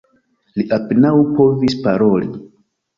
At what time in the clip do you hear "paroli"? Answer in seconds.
1.87-2.37